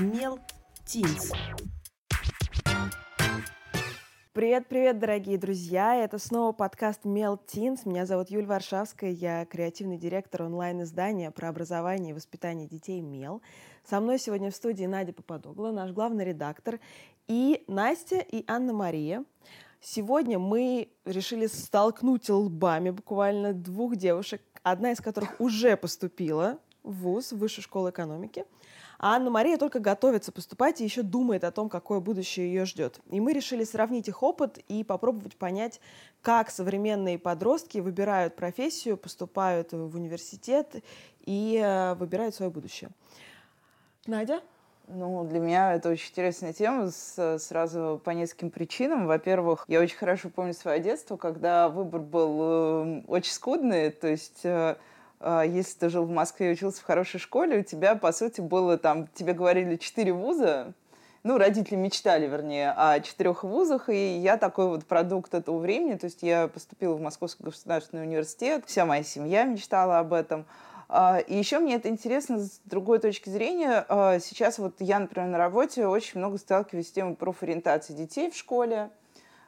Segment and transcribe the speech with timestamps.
[0.00, 0.40] Мел
[0.84, 1.30] Тинс.
[4.32, 5.94] Привет-привет, дорогие друзья!
[5.94, 7.86] Это снова подкаст Мел Тинс.
[7.86, 13.40] Меня зовут Юль Варшавская, я креативный директор онлайн-издания про образование и воспитание детей Мел.
[13.88, 16.80] Со мной сегодня в студии Надя Попадогла, наш главный редактор,
[17.28, 19.24] и Настя и Анна-Мария.
[19.80, 27.30] Сегодня мы решили столкнуть лбами буквально двух девушек, одна из которых уже поступила в ВУЗ,
[27.30, 28.44] в Высшую школу экономики,
[28.98, 33.00] а Анна-Мария только готовится поступать и еще думает о том, какое будущее ее ждет.
[33.10, 35.80] И мы решили сравнить их опыт и попробовать понять,
[36.22, 40.82] как современные подростки выбирают профессию, поступают в университет
[41.24, 42.90] и э, выбирают свое будущее.
[44.06, 44.40] Надя?
[44.86, 49.06] Ну, для меня это очень интересная тема с, сразу по нескольким причинам.
[49.06, 54.44] Во-первых, я очень хорошо помню свое детство, когда выбор был э, очень скудный, то есть
[54.44, 54.76] э,
[55.20, 58.76] если ты жил в Москве и учился в хорошей школе, у тебя, по сути, было
[58.78, 60.74] там, тебе говорили четыре вуза,
[61.24, 66.04] ну, родители мечтали, вернее, о четырех вузах, и я такой вот продукт этого времени, то
[66.04, 70.44] есть я поступила в Московский государственный университет, вся моя семья мечтала об этом,
[70.88, 73.84] а, и еще мне это интересно с другой точки зрения.
[73.88, 78.36] А, сейчас вот я, например, на работе очень много сталкиваюсь с темой профориентации детей в
[78.36, 78.90] школе,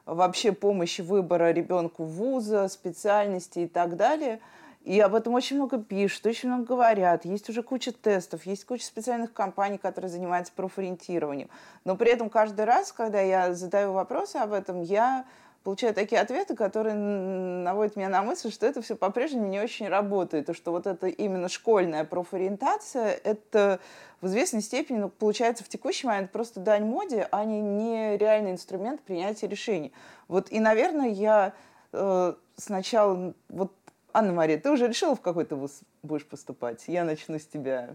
[0.06, 4.40] вообще помощи выбора ребенку вуза, специальности и так далее.
[4.86, 7.24] И об этом очень много пишут, очень много говорят.
[7.24, 11.50] Есть уже куча тестов, есть куча специальных компаний, которые занимаются профориентированием.
[11.84, 15.24] Но при этом каждый раз, когда я задаю вопросы об этом, я
[15.64, 20.50] получаю такие ответы, которые наводят меня на мысль, что это все по-прежнему не очень работает,
[20.50, 23.80] и что вот это именно школьная профориентация, это
[24.20, 28.52] в известной степени, ну, получается, в текущий момент просто дань моде, а не, не реальный
[28.52, 29.92] инструмент принятия решений.
[30.28, 31.54] Вот, и, наверное, я
[31.92, 33.72] э, сначала, вот,
[34.16, 36.84] Анна-Мария, ты уже решила, в какой ты вуз будешь поступать?
[36.86, 37.90] Я начну с тебя.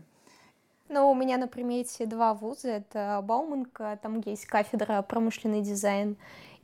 [0.88, 2.68] Ну, у меня на примете два вуза.
[2.70, 6.18] Это Бауманка, там есть кафедра промышленный дизайн,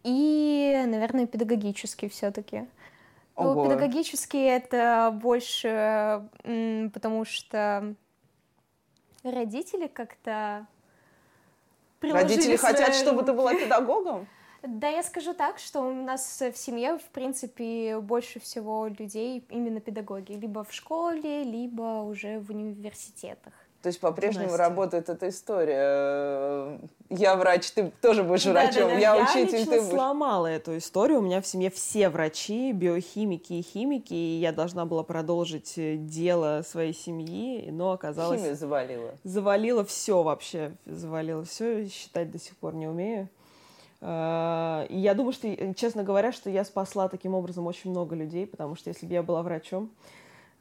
[0.03, 2.67] и, наверное, педагогический все-таки.
[3.35, 6.29] Ну, педагогический это больше,
[6.93, 7.95] потому что
[9.23, 10.67] родители как-то
[11.99, 14.27] Родители хотят, чтобы ты была педагогом?
[14.63, 19.79] Да, я скажу так, что у нас в семье, в принципе, больше всего людей именно
[19.79, 20.33] педагоги.
[20.33, 23.53] Либо в школе, либо уже в университетах.
[23.81, 24.57] То есть по-прежнему Настя.
[24.57, 26.79] работает эта история.
[27.09, 28.89] Я врач, ты тоже будешь да, врачом.
[28.89, 28.99] Да, да.
[28.99, 29.91] Я, я учитель, ты будешь.
[29.91, 31.19] сломала эту историю.
[31.19, 35.95] У меня в семье все врачи, биохимики и химики, и я должна была продолжить э,
[35.95, 38.41] дело своей семьи, но оказалось...
[38.41, 39.11] Химия завалила.
[39.23, 40.73] Завалила все вообще.
[40.85, 41.87] Завалила все.
[41.87, 43.29] Считать до сих пор не умею.
[43.99, 48.45] А, и я думаю, что, честно говоря, что я спасла таким образом очень много людей,
[48.45, 49.89] потому что если бы я была врачом,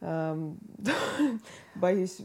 [1.75, 2.21] боюсь,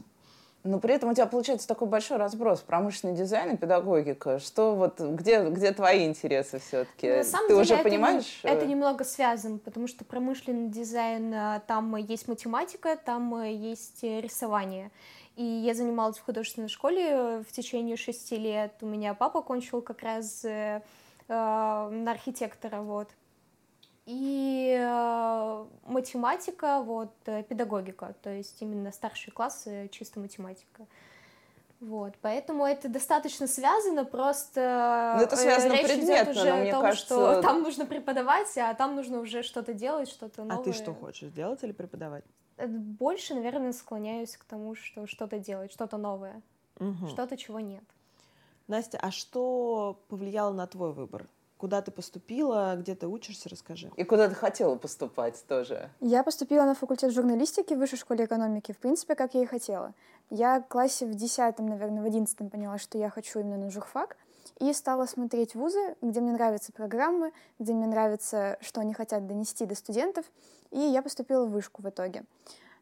[0.63, 4.39] но при этом у тебя получается такой большой разброс промышленный дизайн и педагогика.
[4.39, 7.09] Что вот где, где твои интересы все-таки?
[7.09, 8.41] Ну, на самом Ты деле уже это понимаешь?
[8.43, 14.03] Не, это немного связано, потому что промышленный дизайн, э, там есть математика, там э, есть
[14.03, 14.91] рисование.
[15.35, 18.73] И я занималась в художественной школе в течение шести лет.
[18.81, 20.81] У меня папа кончил как раз э, э,
[21.27, 23.09] на архитектора, вот
[24.05, 30.87] и э, математика, вот, э, педагогика, то есть именно старшие классы, чисто математика.
[31.79, 36.69] Вот, поэтому это достаточно связано, просто ну, это связано речь предметно, идет уже но мне
[36.69, 37.05] о том, кажется...
[37.05, 40.61] что там нужно преподавать, а там нужно уже что-то делать, что-то новое.
[40.61, 42.23] А ты что хочешь, делать или преподавать?
[42.57, 46.41] Больше, наверное, склоняюсь к тому, что что-то делать, что-то новое,
[46.79, 47.07] угу.
[47.07, 47.83] что-то, чего нет.
[48.71, 51.27] Настя, а что повлияло на твой выбор?
[51.57, 53.91] Куда ты поступила, где ты учишься, расскажи.
[53.97, 55.89] И куда ты хотела поступать тоже?
[55.99, 59.93] Я поступила на факультет журналистики в Высшей школе экономики, в принципе, как я и хотела.
[60.29, 64.15] Я в классе в 10, наверное, в 11 поняла, что я хочу именно на журфак,
[64.61, 69.65] и стала смотреть вузы, где мне нравятся программы, где мне нравится, что они хотят донести
[69.65, 70.25] до студентов,
[70.71, 72.23] и я поступила в вышку в итоге.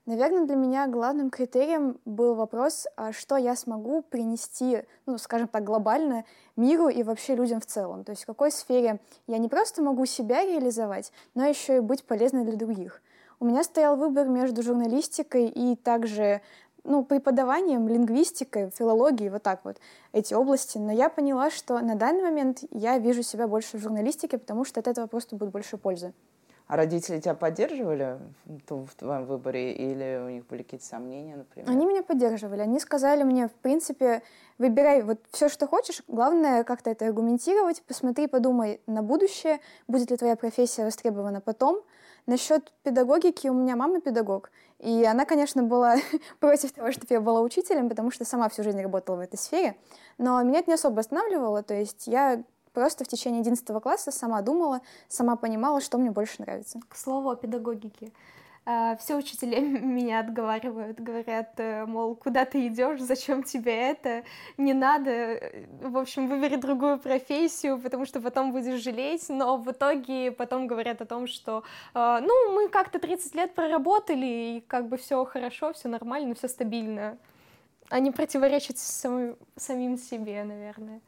[0.09, 5.63] Наверное, для меня главным критерием был вопрос, а что я смогу принести, ну, скажем так,
[5.63, 6.25] глобально
[6.55, 8.03] миру и вообще людям в целом.
[8.03, 12.03] То есть в какой сфере я не просто могу себя реализовать, но еще и быть
[12.05, 13.03] полезной для других.
[13.39, 16.41] У меня стоял выбор между журналистикой и также
[16.83, 19.77] ну, преподаванием, лингвистикой, филологией, вот так вот,
[20.11, 20.79] эти области.
[20.79, 24.79] Но я поняла, что на данный момент я вижу себя больше в журналистике, потому что
[24.79, 26.15] от этого просто будет больше пользы.
[26.69, 31.67] А родители тебя поддерживали в твоем выборе или у них были какие-то сомнения, например?
[31.67, 32.61] Они меня поддерживали.
[32.61, 34.21] Они сказали мне, в принципе,
[34.59, 36.03] выбирай вот все, что хочешь.
[36.07, 37.81] Главное как-то это аргументировать.
[37.87, 41.81] Посмотри, подумай на будущее, будет ли твоя профессия востребована потом.
[42.27, 45.95] Насчет педагогики у меня мама педагог, И она, конечно, была
[46.39, 49.75] против того, чтобы я была учителем, потому что сама всю жизнь работала в этой сфере.
[50.19, 51.63] Но меня это не особо останавливало.
[51.63, 52.43] То есть я
[52.73, 56.79] просто в течение 11 класса сама думала, сама понимала, что мне больше нравится.
[56.87, 58.11] К слову о педагогике.
[58.71, 64.23] А, все учителя меня отговаривают, говорят, э, мол, куда ты идешь, зачем тебе это,
[64.57, 65.39] не надо,
[65.81, 71.01] в общем, выбери другую профессию, потому что потом будешь жалеть, но в итоге потом говорят
[71.01, 71.63] о том, что,
[71.95, 76.47] а, ну, мы как-то 30 лет проработали, и как бы все хорошо, все нормально, все
[76.47, 77.17] стабильно.
[77.89, 81.01] Они противоречат самим, самим себе, наверное.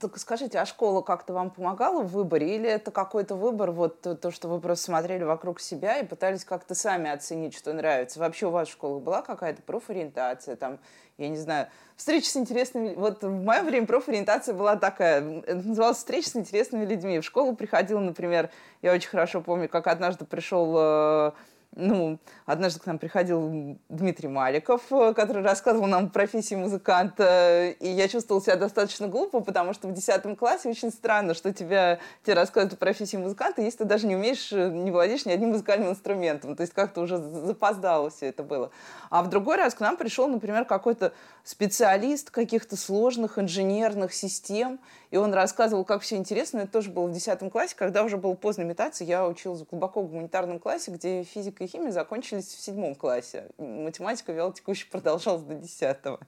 [0.00, 2.56] Только скажите, а школа как-то вам помогала в выборе?
[2.56, 6.74] Или это какой-то выбор, вот то, что вы просто смотрели вокруг себя и пытались как-то
[6.74, 8.18] сами оценить, что нравится?
[8.18, 10.78] Вообще у вас в школах была какая-то профориентация, там,
[11.18, 12.94] я не знаю, встреча с интересными...
[12.94, 17.20] Вот в мое время профориентация была такая, называлась встреча с интересными людьми.
[17.20, 18.50] В школу приходила, например,
[18.80, 21.32] я очень хорошо помню, как однажды пришел э,
[21.74, 28.08] ну, однажды к нам приходил Дмитрий Маликов, э, который рассказывал нам профессии музыканта, и я
[28.08, 32.74] чувствовала себя достаточно глупо, потому что в 10 классе очень странно, что тебя, тебе рассказывают
[32.74, 36.56] о профессии музыканта, если ты даже не умеешь, э, не владеешь ни одним музыкальным инструментом.
[36.56, 38.70] То есть как-то уже запоздало все это было.
[39.08, 44.78] А в другой раз к нам пришел, например, какой-то специалист каких-то сложных инженерных систем,
[45.12, 46.60] и он рассказывал, как все интересно.
[46.60, 49.04] Это тоже было в 10 классе, когда уже было поздно метаться.
[49.04, 53.50] Я училась глубоко в гуманитарном классе, где физика и химия закончились в седьмом классе.
[53.58, 56.18] Математика вяло текущая продолжалась до десятого.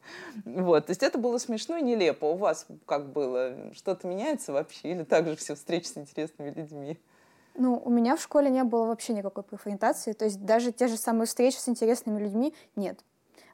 [0.44, 0.84] Вот.
[0.84, 2.26] То есть это было смешно и нелепо.
[2.26, 3.72] У вас как было?
[3.72, 4.90] Что-то меняется вообще?
[4.90, 7.00] Или также все встречи с интересными людьми?
[7.54, 10.12] Ну, у меня в школе не было вообще никакой профориентации.
[10.12, 13.00] То есть даже те же самые встречи с интересными людьми нет.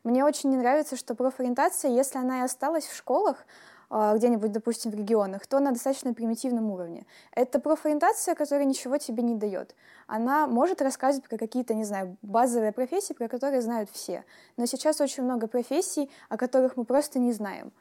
[0.03, 3.47] Мне очень не нравится, что профориентация, если она и осталась в школах,
[3.91, 7.07] где-нибудь, допустим, в регионах, то на достаточно примитивном уровне.
[7.33, 9.75] Это профориентация, которая ничего тебе не дает.
[10.07, 14.25] Она может рассказывать про какие-то, не знаю, базовые профессии, про которые знают все.
[14.57, 17.73] Но сейчас очень много профессий, о которых мы просто не знаем.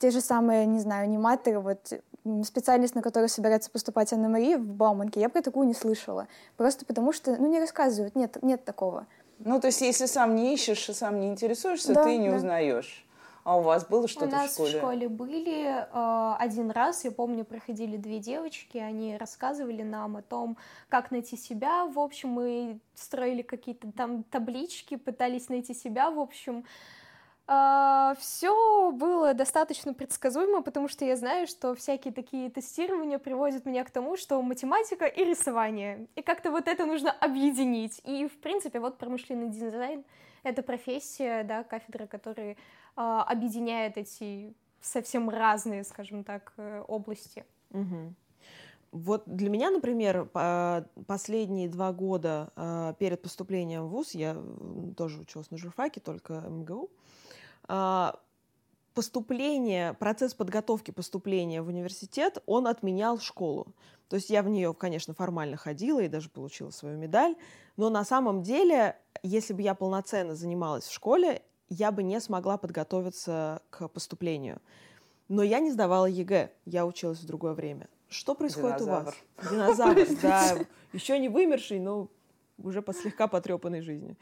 [0.00, 2.00] Те же самые, не знаю, аниматоры, вот
[2.44, 6.26] специальность, на которую собирается поступать Анна Мария в Бауманке, я про такую не слышала.
[6.56, 9.06] Просто потому что, ну, не рассказывают, нет, нет такого.
[9.38, 12.36] Ну, то есть, если сам не ищешь и сам не интересуешься, да, ты не да.
[12.36, 13.06] узнаешь.
[13.44, 14.70] А у вас было что-то в школе?
[14.70, 15.08] У нас в школе?
[15.08, 20.56] были э, один раз, я помню, проходили две девочки, они рассказывали нам о том,
[20.88, 21.84] как найти себя.
[21.84, 26.10] В общем, мы строили какие-то там таблички, пытались найти себя.
[26.10, 26.64] В общем,
[27.46, 33.84] Uh, все было достаточно предсказуемо, потому что я знаю, что всякие такие тестирования приводят меня
[33.84, 36.06] к тому, что математика и рисование.
[36.14, 38.00] И как-то вот это нужно объединить.
[38.04, 40.04] И, в принципе, вот промышленный дизайн—
[40.42, 42.56] это профессия, да, кафедра, которая uh,
[42.96, 47.44] объединяет эти совсем разные, скажем так, э, области.
[47.70, 48.14] Угу.
[48.94, 50.26] Вот для меня, например,
[51.08, 54.36] последние два года а, перед поступлением в ВУЗ, я
[54.96, 56.90] тоже училась на журфаке, только МГУ,
[57.66, 58.20] а,
[58.94, 63.66] поступление, процесс подготовки поступления в университет, он отменял школу.
[64.08, 67.34] То есть я в нее, конечно, формально ходила и даже получила свою медаль,
[67.76, 71.42] но на самом деле, если бы я полноценно занималась в школе,
[71.74, 74.60] я бы не смогла подготовиться к поступлению.
[75.28, 77.88] Но я не сдавала ЕГЭ, я училась в другое время.
[78.08, 79.02] Что происходит Динозавр.
[79.02, 79.50] у вас?
[79.50, 80.56] Динозавр, да.
[80.92, 82.08] Еще не вымерший, но
[82.58, 84.16] уже по слегка потрепанной жизни.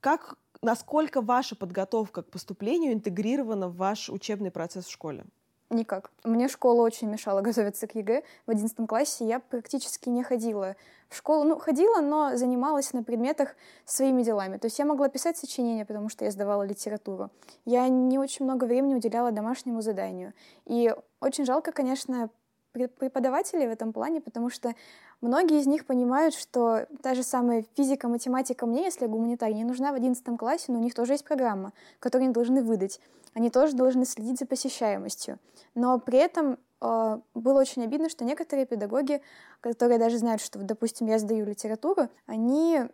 [0.00, 5.24] Как насколько ваша подготовка к поступлению интегрирована в ваш учебный процесс в школе?
[5.70, 6.10] Никак.
[6.24, 8.24] Мне школа очень мешала готовиться к ЕГЭ.
[8.46, 10.74] В одиннадцатом классе я практически не ходила
[11.08, 11.44] в школу.
[11.44, 14.56] Ну, ходила, но занималась на предметах своими делами.
[14.56, 17.30] То есть я могла писать сочинения, потому что я сдавала литературу.
[17.64, 20.32] Я не очень много времени уделяла домашнему заданию.
[20.66, 22.30] И очень жалко, конечно,
[22.72, 24.74] преподавателей в этом плане, потому что
[25.20, 29.92] многие из них понимают, что та же самая физика, математика мне, если гуманитарий, не нужна
[29.92, 33.00] в 11 классе, но у них тоже есть программа, которую они должны выдать.
[33.34, 35.38] Они тоже должны следить за посещаемостью.
[35.74, 39.22] Но при этом э, было очень обидно, что некоторые педагоги,
[39.60, 42.88] которые даже знают, что, допустим, я сдаю литературу, они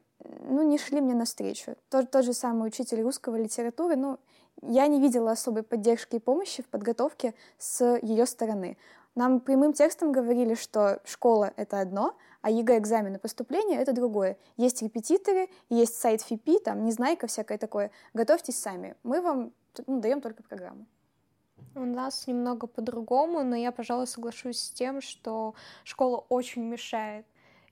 [0.48, 1.76] ну, не шли мне навстречу.
[1.90, 4.18] Тот, тот же самый учитель русского литературы, ну,
[4.62, 8.78] я не видела особой поддержки и помощи в подготовке с ее стороны.
[9.16, 14.36] Нам прямым текстом говорили, что школа— это одно, а ЕГЭ экзамены поступления— это другое.
[14.58, 17.90] Есть репетиторы, есть сайт ФИПИ, там, Незнайка, всякое такое.
[18.12, 18.94] Готовьтесь сами.
[19.04, 19.52] Мы вам
[19.86, 20.86] ну, даем только программу.
[21.74, 25.54] У нас немного по-другому, но я, пожалуй, соглашусь с тем, что
[25.84, 27.24] школа очень мешает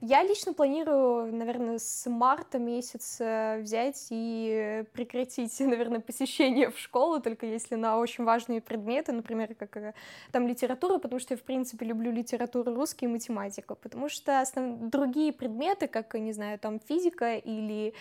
[0.07, 7.47] Я лично планирую, наверное, с марта месяца взять и прекратить, наверное, посещение в школу, только
[7.47, 9.95] если на очень важные предметы, например, как э,
[10.31, 14.91] там литература, потому что я, в принципе, люблю литературу русский и математику, потому что основ...
[14.91, 17.93] другие предметы, как, не знаю, там физика или э,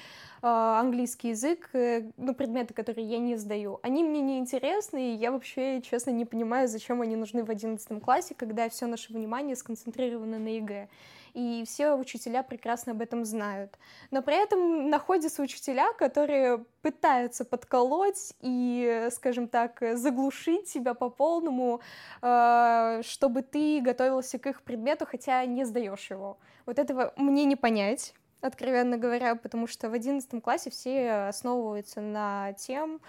[0.42, 5.32] английский язык, э, ну, предметы, которые я не сдаю, они мне не интересны, и я
[5.32, 10.38] вообще, честно, не понимаю, зачем они нужны в одиннадцатом классе, когда все наше внимание сконцентрировано
[10.38, 10.90] на ЕГЭ
[11.34, 13.78] и все учителя прекрасно об этом знают.
[14.12, 21.82] Но при этом находятся учителя, которые пытаются подколоть и, скажем так, заглушить тебя по полному,
[22.22, 26.38] э, чтобы ты готовился к их предмету, хотя не сдаешь его.
[26.66, 28.14] Вот этого мне не понять
[28.44, 33.00] откровенно говоря, потому что в одиннадцатом классе все основываются на тем,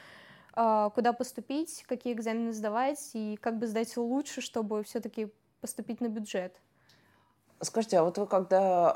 [0.57, 5.29] э, куда поступить, какие экзамены сдавать и как бы сдать лучше, чтобы все-таки
[5.61, 6.57] поступить на бюджет.
[7.61, 8.93] Скажите, а вот вы когда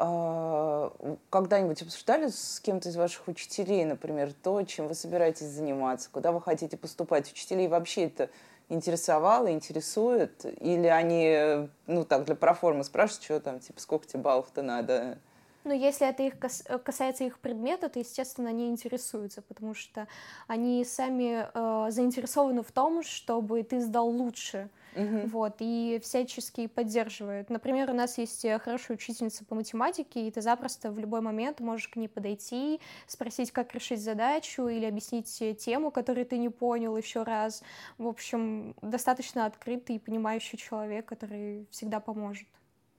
[1.00, 6.32] э, когда-нибудь обсуждали с кем-то из ваших учителей, например, то, чем вы собираетесь заниматься, куда
[6.32, 7.30] вы хотите поступать?
[7.30, 8.30] Учителей вообще это
[8.68, 10.44] интересовало, интересует?
[10.60, 15.18] Или они, ну так, для проформы спрашивают, что там, типа, сколько тебе баллов-то надо?
[15.64, 16.38] Ну, если это их
[16.82, 20.08] касается их предмета, то, естественно, они интересуются, потому что
[20.46, 25.28] они сами э, заинтересованы в том, чтобы ты сдал лучше угу.
[25.28, 27.50] вот, и всячески поддерживают.
[27.50, 31.60] Например, у нас есть э, хорошая учительница по математике, и ты запросто в любой момент
[31.60, 36.48] можешь к ней подойти, спросить, как решить задачу, или объяснить э, тему, которую ты не
[36.48, 37.62] понял еще раз.
[37.96, 42.48] В общем, достаточно открытый и понимающий человек, который всегда поможет.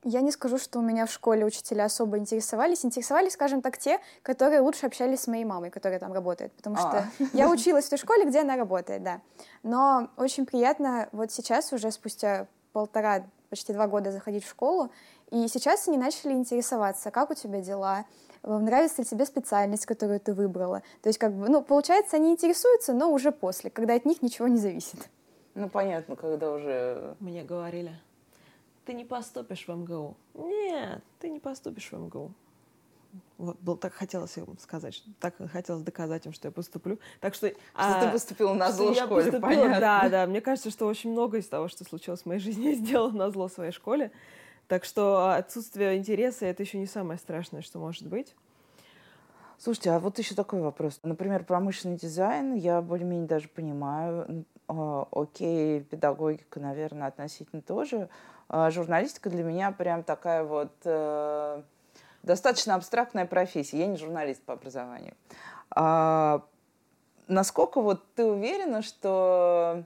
[0.03, 2.85] Я не скажу, что у меня в школе учителя особо интересовались.
[2.85, 6.53] Интересовались, скажем так, те, которые лучше общались с моей мамой, которая там работает.
[6.53, 6.79] Потому а.
[6.79, 9.21] что я училась в той школе, где она работает, да.
[9.63, 14.89] Но очень приятно вот сейчас, уже спустя полтора, почти два года заходить в школу,
[15.31, 18.05] и сейчас они начали интересоваться, как у тебя дела,
[18.43, 20.81] нравится ли тебе специальность, которую ты выбрала.
[21.01, 24.47] То есть, как бы, ну, получается, они интересуются, но уже после, когда от них ничего
[24.47, 25.09] не зависит.
[25.55, 27.15] Ну, понятно, когда уже...
[27.19, 27.91] Мне говорили
[28.89, 30.17] ты не поступишь в МГУ.
[30.33, 32.31] Нет, ты не поступишь в МГУ.
[33.37, 36.97] Вот, был, так хотелось им сказать, что, так хотелось доказать им, что я поступлю.
[37.19, 39.79] Так что, что а, ты поступила на зло школе, поступила, понятно.
[39.79, 40.25] Да, да.
[40.25, 43.29] Мне кажется, что очень много из того, что случилось в моей жизни, я сделала на
[43.29, 44.11] зло своей школе.
[44.67, 48.33] Так что отсутствие интереса— это еще не самое страшное, что может быть.
[49.59, 50.99] Слушайте, а вот еще такой вопрос.
[51.03, 54.45] Например, промышленный дизайн я более-менее даже понимаю.
[54.69, 58.07] Окей, педагогика, наверное, относительно тоже.
[58.49, 61.61] А, журналистика для меня прям такая вот э,
[62.23, 63.79] достаточно абстрактная профессия.
[63.79, 65.15] Я не журналист по образованию.
[65.71, 66.43] А,
[67.27, 69.85] насколько вот ты уверена, что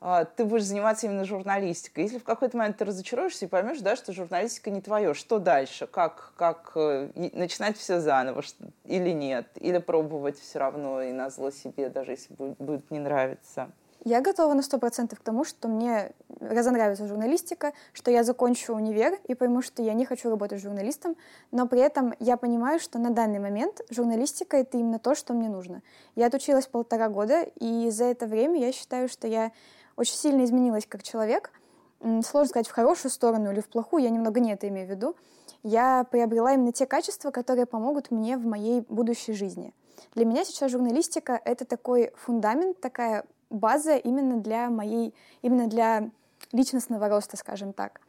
[0.00, 2.04] а, ты будешь заниматься именно журналистикой.
[2.04, 5.86] Если в какой-то момент ты разочаруешься и поймешь, да, что журналистика не твое, что дальше?
[5.86, 8.42] Как, как э, начинать все заново
[8.84, 9.48] или нет?
[9.56, 13.70] Или пробовать все равно и на зло себе, даже если будет не нравиться?
[14.08, 19.18] Я готова на сто процентов к тому, что мне разонравится журналистика, что я закончу универ
[19.24, 21.14] и пойму, что я не хочу работать журналистом,
[21.50, 25.50] но при этом я понимаю, что на данный момент журналистика— это именно то, что мне
[25.50, 25.82] нужно.
[26.14, 29.52] Я отучилась полтора года, и за это время я считаю, что я
[29.94, 31.52] очень сильно изменилась как человек.
[32.00, 35.16] Сложно сказать, в хорошую сторону или в плохую, я немного не это имею в виду.
[35.62, 39.74] Я приобрела именно те качества, которые помогут мне в моей будущей жизни.
[40.14, 46.10] Для меня сейчас журналистика— это такой фундамент, такая база именно для моей, именно для
[46.52, 48.00] личностного роста, скажем так.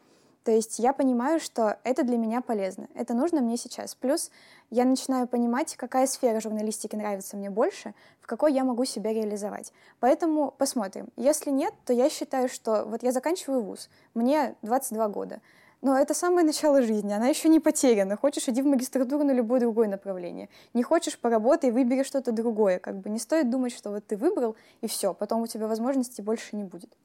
[0.44, 3.94] То есть я понимаю, что это для меня полезно, это нужно мне сейчас.
[3.94, 4.32] Плюс
[4.70, 9.74] я начинаю понимать, какая сфера журналистики нравится мне больше, в какой я могу себя реализовать.
[10.00, 11.10] Поэтому посмотрим.
[11.18, 15.42] Если нет, то я считаю, что вот я заканчиваю вуз, мне 22 года,
[15.82, 18.18] но это самое начало жизни, она еще не потеряна.
[18.18, 20.50] Хочешь, иди в магистратуру на любое другое направление.
[20.74, 22.80] Не хочешь, поработай, выбери что-то другое.
[22.80, 26.22] Как бы не стоит думать, что вот ты выбрал, и все, потом у тебя возможностей
[26.22, 26.98] больше не будет.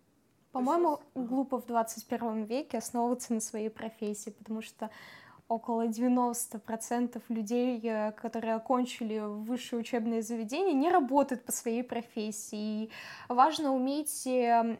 [0.50, 4.90] По-моему, глупо в 21 веке основываться на своей профессии, потому что
[5.48, 12.84] около 90% людей, э, которые окончили высшее учебное заведение, не работают по своей профессии.
[12.84, 12.90] И
[13.28, 14.78] важно уметь э,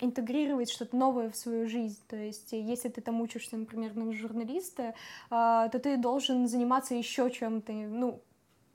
[0.00, 2.00] интегрировать что-то новое в свою жизнь.
[2.08, 4.92] То есть, если ты там учишься, например, на журналиста, э,
[5.30, 8.20] то ты должен заниматься еще чем-то, ну,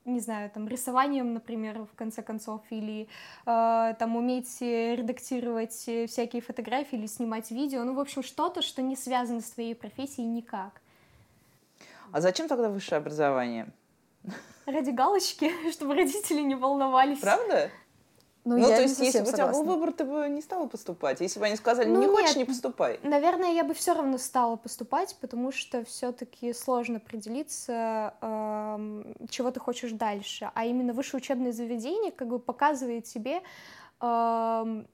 [0.06, 3.08] не знаю, там, рисованием, например, в конце концов, или
[3.44, 8.96] э, там уметь редактировать всякие фотографии или снимать видео, ну, в общем, что-то, что не
[8.96, 10.80] связано с твоей профессией никак.
[12.16, 13.68] А зачем тогда высшее образование?
[14.64, 17.18] Ради галочки, чтобы родители не волновались.
[17.18, 17.70] Правда?
[18.42, 21.20] Ну, ну то есть, если бы у тебя был выбор, ты бы не стала поступать.
[21.20, 22.98] Если бы они сказали, ну, не нет, хочешь, не поступай.
[23.02, 29.60] Наверное, я бы все равно стала поступать, потому что все-таки сложно определиться, э, чего ты
[29.60, 30.50] хочешь дальше.
[30.54, 33.42] А именно высшее учебное заведение как бы показывает тебе,
[34.00, 34.84] э,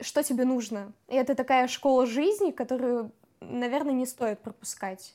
[0.00, 0.92] что тебе нужно.
[1.08, 5.14] И это такая школа жизни, которую, наверное, не стоит пропускать.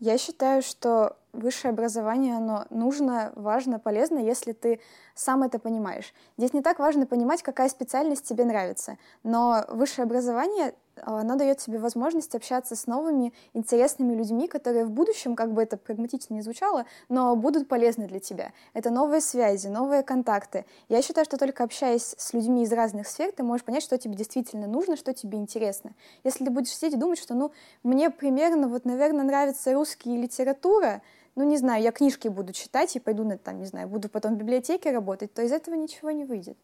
[0.00, 4.80] Я считаю, что высшее образование, оно нужно, важно, полезно, если ты
[5.14, 6.14] сам это понимаешь.
[6.38, 11.78] Здесь не так важно понимать, какая специальность тебе нравится, но высшее образование оно дает тебе
[11.78, 16.86] возможность общаться с новыми интересными людьми, которые в будущем, как бы это прагматично не звучало,
[17.08, 18.52] но будут полезны для тебя.
[18.74, 20.64] Это новые связи, новые контакты.
[20.88, 24.14] Я считаю, что только общаясь с людьми из разных сфер, ты можешь понять, что тебе
[24.14, 25.94] действительно нужно, что тебе интересно.
[26.24, 27.52] Если ты будешь сидеть и думать, что, ну,
[27.82, 31.02] мне примерно, вот, наверное, нравится русский литература,
[31.36, 34.34] ну, не знаю, я книжки буду читать и пойду на, там, не знаю, буду потом
[34.34, 36.58] в библиотеке работать, то из этого ничего не выйдет.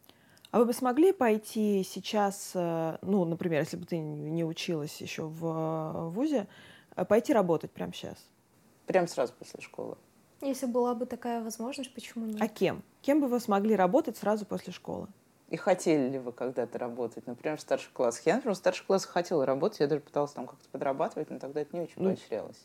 [0.57, 5.27] А вы бы смогли пойти сейчас, э, ну, например, если бы ты не училась еще
[5.27, 6.47] в э, ВУЗе,
[6.95, 8.17] э, пойти работать прямо сейчас?
[8.87, 9.97] Прямо сразу после школы.
[10.41, 12.41] Если была бы такая возможность, почему нет?
[12.41, 12.81] А кем?
[13.03, 15.07] Кем бы вы смогли работать сразу после школы?
[15.49, 18.25] И хотели ли вы когда-то работать, например, в старших классах?
[18.25, 21.61] Я, например, в старших классах хотела работать, я даже пыталась там как-то подрабатывать, но тогда
[21.61, 22.63] это не очень ну, поощрялось.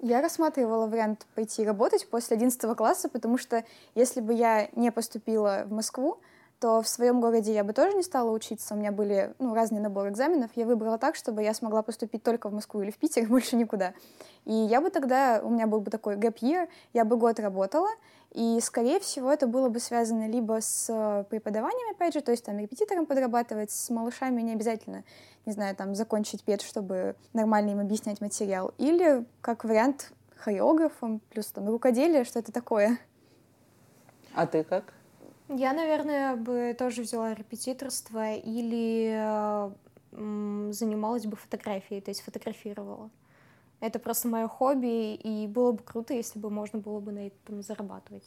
[0.00, 5.64] Я рассматривала вариант пойти работать после 11 класса, потому что если бы я не поступила
[5.66, 6.18] в Москву,
[6.62, 8.74] то в своем городе я бы тоже не стала учиться.
[8.74, 10.52] У меня были ну, разные наборы экзаменов.
[10.54, 13.94] Я выбрала так, чтобы я смогла поступить только в Москву или в Питер, больше никуда.
[14.44, 17.88] И я бы тогда, у меня был бы такой gap year, я бы год работала,
[18.30, 22.44] и, скорее всего, это было бы связано либо с э, преподаванием, опять же, то есть
[22.44, 25.02] там репетитором подрабатывать, с малышами не обязательно,
[25.46, 31.46] не знаю, там закончить пед, чтобы нормально им объяснять материал, или как вариант хореографом, плюс
[31.46, 32.98] там рукоделие, что это такое.
[34.34, 34.94] А ты как?
[35.48, 39.70] Я, наверное, бы тоже взяла репетиторство или э,
[40.72, 43.10] занималась бы фотографией, то есть фотографировала.
[43.80, 47.62] Это просто мое хобби, и было бы круто, если бы можно было бы на этом
[47.62, 48.24] зарабатывать.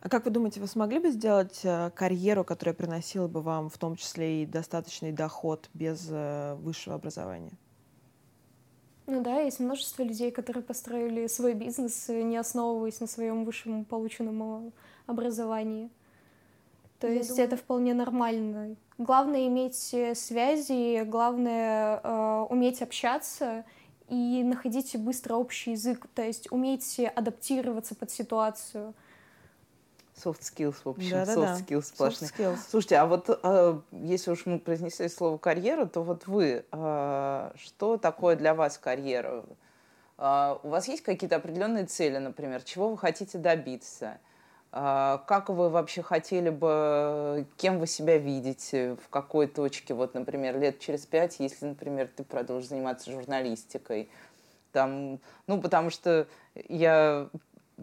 [0.00, 3.78] А как вы думаете, вы смогли бы сделать э, карьеру, которая приносила бы вам в
[3.78, 7.52] том числе и достаточный доход без э, высшего образования?
[9.06, 14.72] Ну да, есть множество людей, которые построили свой бизнес, не основываясь на своем высшем полученном
[15.06, 15.90] образовании.
[16.98, 17.44] То Я есть думаю...
[17.46, 18.76] это вполне нормально.
[18.98, 23.64] Главное иметь э, связи, главное э, уметь общаться
[24.08, 28.94] и находить быстро общий язык, то есть уметь адаптироваться под ситуацию.
[30.16, 32.30] Soft skills, в общем, да, soft да, skills сплошные.
[32.30, 32.58] Soft skills.
[32.68, 37.96] Слушайте, а вот э, если уж мы произнесли слово карьера, то вот вы, э, что
[37.98, 39.44] такое для вас карьера?
[40.16, 44.18] Э, у вас есть какие-то определенные цели, например, чего вы хотите добиться?
[44.70, 50.58] А, как вы вообще хотели бы, кем вы себя видите, в какой точке, вот, например,
[50.58, 54.10] лет через пять, если, например, ты продолжишь заниматься журналистикой?
[54.72, 56.26] Там, ну, потому что
[56.68, 57.28] я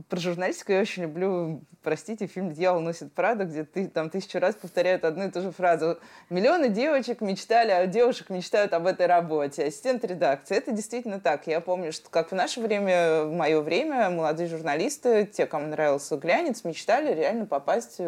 [0.10, 4.56] про журналистику я очень люблю, простите, фильм «Дьявол носит Прада», где ты там тысячу раз
[4.56, 5.98] повторяют одну и ту же фразу.
[6.30, 9.66] Миллионы девочек мечтали, а девушек мечтают об этой работе.
[9.66, 10.58] Ассистент редакции.
[10.58, 11.48] Это действительно так.
[11.48, 16.18] Я помню, что как в наше время, в мое время, молодые журналисты, те, кому нравился
[16.18, 18.02] глянец, мечтали реально попасть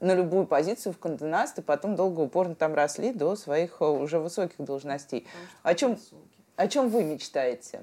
[0.00, 4.18] на любую позицию в Конденаст, и потом долго упорно там росли до своих э, уже
[4.18, 5.26] высоких должностей.
[5.62, 5.98] О чем,
[6.56, 7.80] о чем вы мечтаете?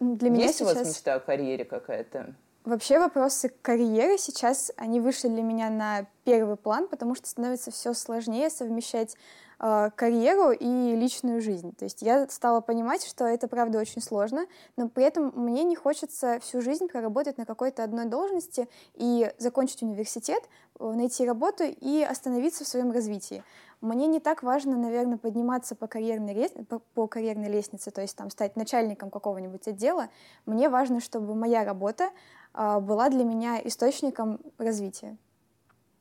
[0.00, 0.72] Для меня Есть сейчас...
[0.72, 2.34] у вас мечта о карьере какая-то?
[2.64, 7.92] Вообще вопросы карьеры сейчас, они вышли для меня на первый план, потому что становится все
[7.92, 9.16] сложнее совмещать
[9.60, 11.74] э, карьеру и личную жизнь.
[11.76, 14.46] То есть я стала понимать, что это правда очень сложно,
[14.78, 19.82] но при этом мне не хочется всю жизнь проработать на какой-то одной должности и закончить
[19.82, 20.42] университет,
[20.80, 23.44] э, найти работу и остановиться в своем развитии.
[23.84, 28.30] Мне не так важно, наверное, подниматься по карьерной, по, по карьерной лестнице, то есть там
[28.30, 30.08] стать начальником какого-нибудь отдела.
[30.46, 32.08] Мне важно, чтобы моя работа
[32.54, 35.18] а, была для меня источником развития.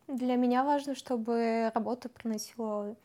[0.07, 2.95] Для меня важно, чтобы работа приносила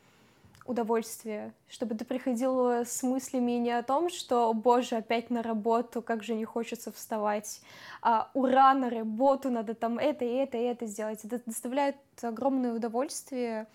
[0.64, 6.22] удовольствие, чтобы ты приходила с мыслями не о том, что, боже, опять на работу, как
[6.22, 7.62] же не хочется вставать,
[8.00, 11.24] а, ура, на работу, надо там это и это и это сделать.
[11.24, 13.66] Это доставляет огромное удовольствие,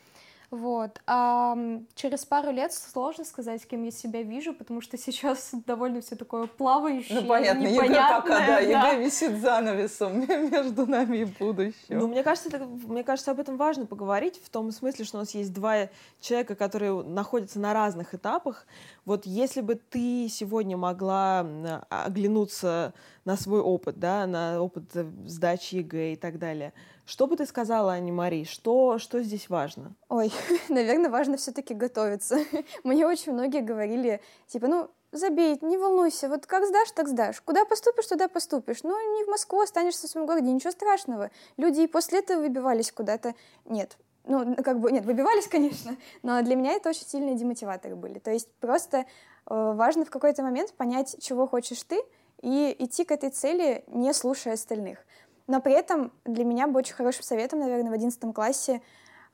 [0.54, 1.02] вот.
[1.08, 1.58] А
[1.96, 6.46] через пару лет сложно сказать, кем я себя вижу, потому что сейчас довольно все такое
[6.46, 8.60] плавающее, Ну, понятно, ЕГЭ пока, да, да.
[8.60, 10.20] ЕГЭ висит занавесом
[10.52, 11.74] между нами и будущим.
[11.90, 15.22] Ну, мне кажется, это, мне кажется, об этом важно поговорить, в том смысле, что у
[15.22, 15.90] нас есть два
[16.22, 18.68] человека, которые находятся на разных этапах.
[19.06, 21.48] Вот если бы ты сегодня могла
[21.90, 22.94] оглянуться
[23.26, 24.84] на свой опыт, да, на опыт
[25.26, 26.74] сдачи ЕГЭ и так далее,
[27.06, 29.96] Что бы ты сказала, Анне-Мари, что, что здесь важно?
[30.10, 30.32] Ой,
[30.70, 32.40] наверное, важно все-таки готовиться.
[32.84, 37.42] Мне очень многие говорили, типа, ну, забей, не волнуйся, вот как сдашь, так сдашь.
[37.42, 38.84] Куда поступишь, туда поступишь.
[38.84, 41.30] Ну, не в Москву, останешься в своем городе, ничего страшного.
[41.58, 43.36] Люди и после этого выбивались куда-то.
[43.66, 48.20] Нет, ну, как бы, нет, выбивались, конечно, но для меня это очень сильные демотиваторы были.
[48.20, 49.04] То есть просто э,
[49.48, 52.02] важно в какой-то момент понять, чего хочешь ты,
[52.42, 55.00] и идти к этой цели, не слушая остальных.
[55.48, 58.82] Но при этом для меня бы очень хорошим советом, наверное, в одиннадцатом классе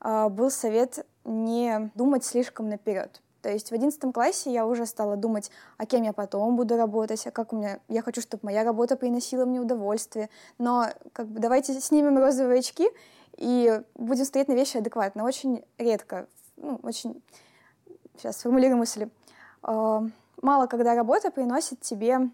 [0.00, 3.22] э, был совет не думать слишком наперед.
[3.42, 7.26] То есть в одиннадцатом классе я уже стала думать, а кем я потом буду работать,
[7.26, 7.78] а как у меня...
[7.88, 10.28] Я хочу, чтобы моя работа приносила мне удовольствие.
[10.58, 12.90] Но как бы давайте снимем розовые очки
[13.36, 15.24] и будем стоять на вещи адекватно.
[15.24, 17.22] Очень редко, ну, очень...
[18.16, 19.08] Сейчас сформулирую мысли.
[19.62, 20.00] Э,
[20.42, 22.30] мало когда работа приносит тебе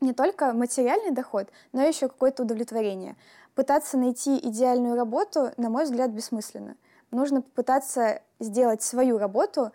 [0.00, 3.16] не только материальный доход, но еще какое-то удовлетворение.
[3.54, 6.76] Пытаться найти идеальную работу, на мой взгляд, бессмысленно.
[7.10, 9.70] Нужно попытаться сделать свою работу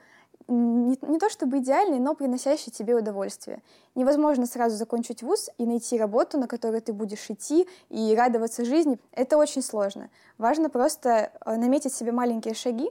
[0.49, 3.61] не, не то чтобы идеальной, но приносящей тебе удовольствие.
[3.95, 8.99] Невозможно сразу закончить вуз и найти работу, на которую ты будешь идти и радоваться жизни.
[9.11, 10.09] Это очень сложно.
[10.37, 12.89] Важно просто э, наметить себе маленькие шаги,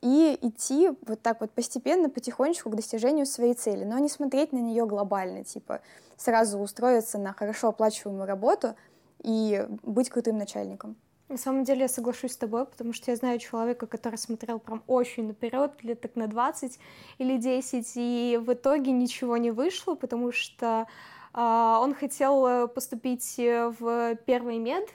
[0.00, 4.58] и идти вот так вот постепенно, потихонечку к достижению своей цели, но не смотреть на
[4.58, 5.80] нее глобально, типа
[6.16, 8.74] сразу устроиться на хорошо оплачиваемую работу
[9.22, 10.96] и быть крутым начальником.
[11.28, 14.82] На самом деле я соглашусь с тобой, потому что я знаю человека, который смотрел прям
[14.86, 16.78] очень наперед, лет так на 20
[17.18, 20.86] или 10, и в итоге ничего не вышло, потому что
[21.34, 24.88] э, он хотел э, поступить в первый мед,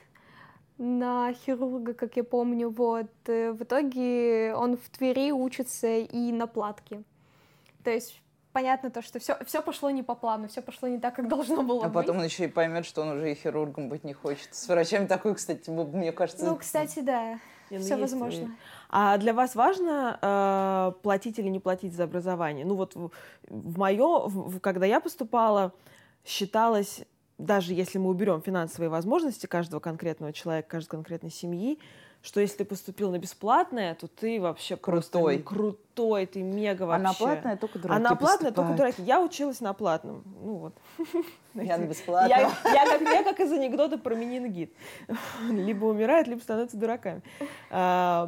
[0.77, 3.11] на хирурга, как я помню, вот.
[3.27, 7.03] Э, в итоге он в Твери учится и на платке.
[7.83, 8.21] То есть
[8.53, 11.63] понятно то, что все, все пошло не по плану, все пошло не так, как должно
[11.63, 11.93] было А быть.
[11.93, 14.53] потом он еще и поймет, что он уже и хирургом быть не хочет.
[14.53, 16.45] С врачами такой, кстати, мне кажется...
[16.45, 18.55] Ну, кстати, да, Не, все есть, возможно.
[18.89, 22.65] А для вас важно э, платить или не платить за образование?
[22.65, 23.09] Ну вот в,
[23.47, 25.73] в мое, в, когда я поступала,
[26.23, 27.01] считалось
[27.37, 31.79] даже если мы уберем финансовые возможности каждого конкретного человека, каждой конкретной семьи,
[32.23, 36.83] что если ты поступил на бесплатное, то ты вообще крутой, просто, ну, крутой, ты мега
[36.83, 37.05] вообще.
[37.05, 38.55] А на платное только дураки А на платное поступают.
[38.55, 39.03] только дураки.
[39.03, 40.73] Я училась на платном, ну вот.
[41.53, 42.29] Я на бесплатном.
[42.29, 44.73] Я, я, как, я как из анекдота про менингит.
[45.49, 47.21] Либо умирают, либо становятся дураками.
[47.69, 48.27] А,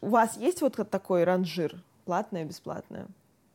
[0.00, 1.80] у вас есть вот такой ранжир?
[2.04, 3.06] Платное, бесплатное?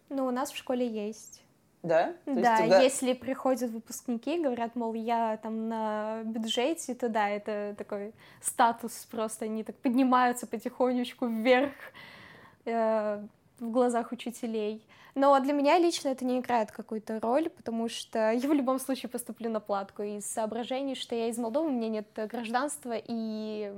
[0.09, 1.43] Ну, у нас в школе есть.
[1.83, 2.13] Да?
[2.23, 2.79] То да, тебя...
[2.79, 9.45] если приходят выпускники, говорят, мол, я там на бюджете, то да, это такой статус просто,
[9.45, 11.73] они так поднимаются потихонечку вверх
[12.63, 13.21] э,
[13.59, 14.87] в глазах учителей.
[15.15, 19.09] Но для меня лично это не играет какую-то роль, потому что я в любом случае
[19.09, 23.73] поступлю на платку из соображений, что я из Молдовы, у меня нет гражданства, и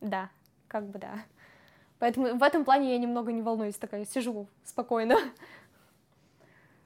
[0.00, 0.28] да,
[0.66, 1.14] как бы да.
[2.00, 5.16] Поэтому в этом плане я немного не волнуюсь, такая сижу спокойно.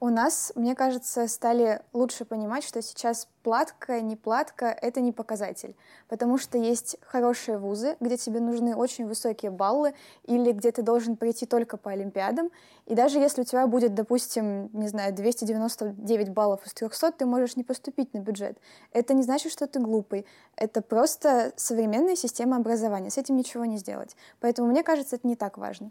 [0.00, 5.74] У нас, мне кажется, стали лучше понимать, что сейчас платка, не платка— это не показатель.
[6.08, 11.16] Потому что есть хорошие вузы, где тебе нужны очень высокие баллы или где ты должен
[11.16, 12.50] пройти только по олимпиадам.
[12.86, 17.56] И даже если у тебя будет, допустим, не знаю, 299 баллов из 300, ты можешь
[17.56, 18.56] не поступить на бюджет.
[18.92, 20.26] Это не значит, что ты глупый.
[20.54, 23.10] Это просто современная система образования.
[23.10, 24.14] С этим ничего не сделать.
[24.38, 25.90] Поэтому мне кажется, это не так важно.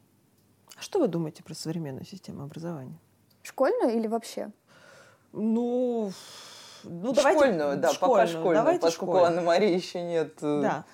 [0.77, 2.97] А что вы думаете про современную систему образования?
[3.47, 4.51] Школьную или вообще?
[5.31, 6.11] Ну,
[6.83, 8.17] ну давайте школьную, да, школьную.
[8.17, 9.25] пока школьную, давайте поскольку школьную.
[9.25, 10.33] Анны Марии еще нет.
[10.41, 10.85] Э, да.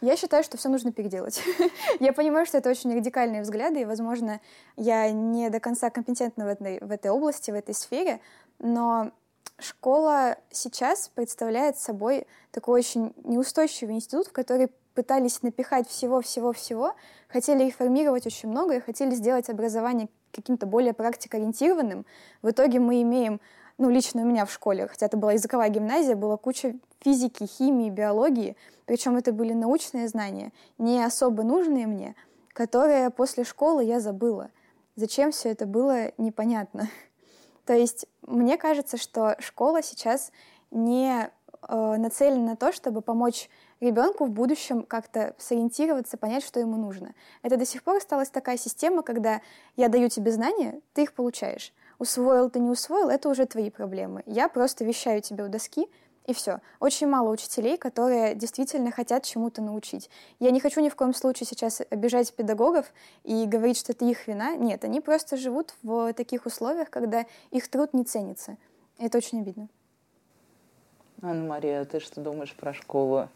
[0.00, 1.42] Я считаю, что все нужно переделать.
[2.00, 4.40] я понимаю, что это очень радикальные взгляды, и, возможно,
[4.76, 8.20] я не до конца компетентна в этой, в этой области, в этой сфере,
[8.60, 9.10] но
[9.58, 16.94] школа сейчас представляет собой такой очень неустойчивый институт, в который пытались напихать всего-всего-всего,
[17.26, 22.06] хотели реформировать очень много и хотели сделать образование каким-то более практикоориентированным.
[22.42, 23.40] В итоге мы имеем,
[23.78, 27.90] ну, лично у меня в школе, хотя это была языковая гимназия, была куча физики, химии,
[27.90, 32.14] биологии, причем это были научные знания, не особо нужные мне,
[32.52, 34.50] которые после школы я забыла.
[34.94, 36.88] Зачем все это было, непонятно.
[37.66, 40.32] То есть мне кажется, что школа сейчас
[40.70, 41.30] не
[41.68, 47.14] э, нацелена на то, чтобы помочь ребенку в будущем как-то сориентироваться, понять, что ему нужно.
[47.42, 49.40] Это до сих пор осталась такая система, когда
[49.76, 51.72] я даю тебе знания, ты их получаешь.
[51.98, 54.22] Усвоил ты не усвоил, это уже твои проблемы.
[54.26, 55.88] Я просто вещаю тебе у доски,
[56.26, 56.58] и все.
[56.80, 60.10] Очень мало учителей, которые действительно хотят чему-то научить.
[60.40, 64.26] Я не хочу ни в коем случае сейчас обижать педагогов и говорить, что это их
[64.26, 64.56] вина.
[64.56, 68.56] Нет, они просто живут в таких условиях, когда их труд не ценится.
[68.98, 69.68] Это очень обидно.
[71.22, 73.28] Анна Мария, ты что думаешь про школу?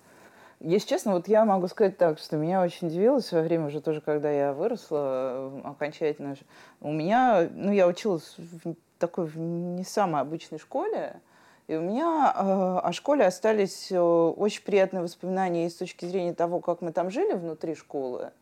[0.61, 3.81] Если честно, вот я могу сказать так, что меня очень удивило в свое время, уже
[3.81, 6.37] тоже когда я выросла окончательно.
[6.83, 11.21] У меня, ну, я училась в такой в не самой обычной школе,
[11.67, 16.35] и у меня э, о школе остались э, очень приятные воспоминания и с точки зрения
[16.35, 18.33] того, как мы там жили внутри школы.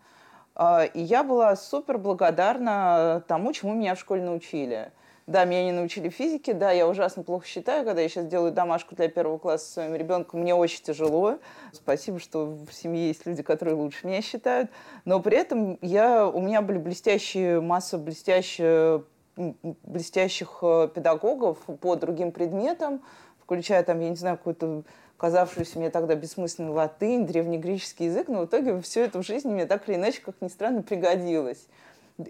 [0.56, 4.90] Э, и я была супер благодарна тому, чему меня в школе научили.
[5.28, 8.96] Да, меня не научили физике, да, я ужасно плохо считаю, когда я сейчас делаю домашку
[8.96, 11.38] для первого класса своим ребенком, мне очень тяжело.
[11.72, 14.70] Спасибо, что в семье есть люди, которые лучше меня считают.
[15.04, 19.04] Но при этом я, у меня были блестящие, масса блестящих,
[19.36, 23.02] блестящих э, педагогов по другим предметам,
[23.42, 24.84] включая там, я не знаю, какую-то
[25.18, 29.66] казавшуюся мне тогда бессмысленную латынь, древнегреческий язык, но в итоге все это в жизни мне
[29.66, 31.68] так или иначе, как ни странно, пригодилось.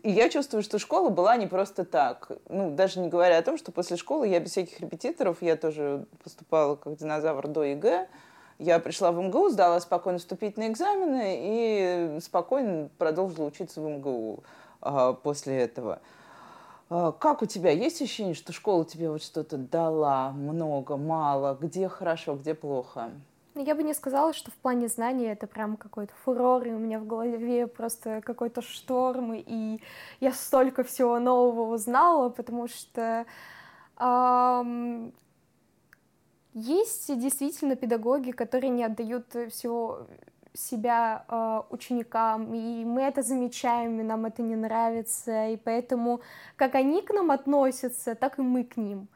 [0.02, 2.32] И я чувствую, что школа была не просто так.
[2.48, 6.04] Ну, даже не говоря о том, что после школы я без всяких репетиторов, я тоже
[6.22, 8.08] поступала как динозавр до ЕГЭ,
[8.58, 14.42] я пришла в МГУ, сдала спокойно вступительные экзамены и спокойно продолжила учиться в МГУ
[14.82, 16.00] а, после этого.
[16.90, 17.70] А, как у тебя?
[17.70, 21.56] Есть ощущение, что школа тебе вот что-то дала много, мало?
[21.58, 23.10] Где хорошо, где плохо?
[23.58, 26.78] Ну, я бы не сказала, что в плане знаний это прям какой-то фурор, и у
[26.78, 29.80] меня в голове просто какой-то шторм, и
[30.20, 33.26] я столько всего нового узнала, потому что
[33.98, 35.12] эм,
[36.54, 40.06] есть действительно педагоги, которые не отдают всего
[40.54, 46.20] себя э, ученикам, и мы это замечаем, и нам это не нравится, и поэтому
[46.54, 49.08] как они к нам относятся, так и мы к ним.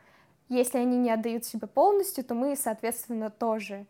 [0.49, 3.87] Если они не отдают себя полностью, то мы, соответственно, тоже.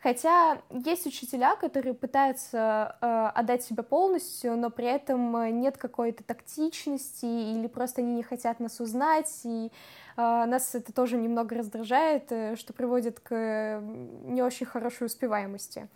[0.00, 6.22] Хотя есть учителя, которые пытаются э, отдать себя полностью, но при этом э, нет какой-то
[6.22, 9.70] тактичности или просто они не хотят нас узнать, и э,
[10.16, 13.80] нас это тоже немного раздражает, э, что приводит к
[14.24, 15.88] не очень хорошей успеваемости.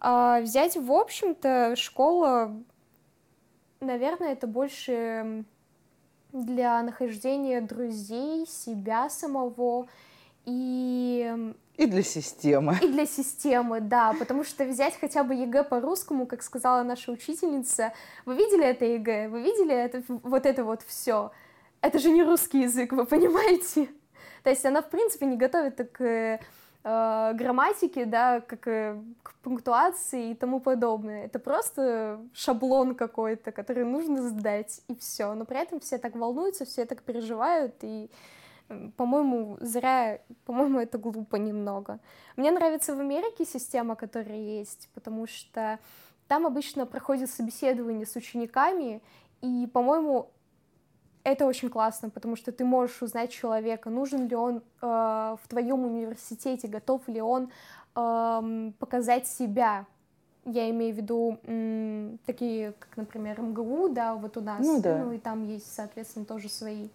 [0.00, 2.56] Э, взять, в общем-то, школа,
[3.80, 5.44] наверное, это больше
[6.32, 9.88] для нахождения друзей, себя самого
[10.46, 12.78] и и для системы.
[12.80, 17.92] И для системы, да, потому что взять хотя бы ЕГЭ по-русскому, как сказала наша учительница,
[18.24, 21.32] вы видели это ЕГЭ, вы видели это, вот это вот все?
[21.82, 23.88] Это же не русский язык, вы понимаете?
[24.42, 26.38] То есть она, в принципе, не готовит к э,
[27.34, 31.26] грамматике, да, как э, к пунктуации и тому подобное.
[31.26, 35.34] Это просто шаблон какой-то, который нужно сдать, и все.
[35.34, 38.08] Но при этом все так волнуются, все так переживают, и
[38.96, 42.00] по-моему, зря, по-моему, это глупо немного.
[42.36, 45.78] Мне нравится в Америке система, которая есть, потому что
[46.28, 49.00] там обычно проходит собеседование с учениками,
[49.42, 50.30] и, по-моему,
[51.22, 55.84] это очень классно, потому что ты можешь узнать человека, нужен ли он э, в твоем
[55.84, 57.50] университете, готов ли он
[57.94, 59.86] э, показать себя.
[60.44, 64.98] Я имею в виду м, такие, как, например, МГУ, да, вот у нас, ну, да.
[64.98, 66.88] ну и там есть, соответственно, тоже свои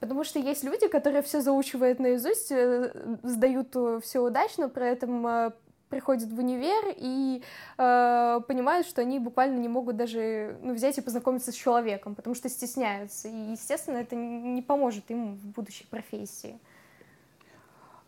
[0.00, 2.90] Потому что есть люди, которые все заучивают наизусть, э,
[3.22, 5.50] сдают э, все удачно, при этом э,
[5.90, 7.42] приходят в универ и
[7.76, 12.34] э, понимают, что они буквально не могут даже ну, взять и познакомиться с человеком, потому
[12.34, 13.28] что стесняются.
[13.28, 16.58] И, естественно, это не поможет им в будущей профессии.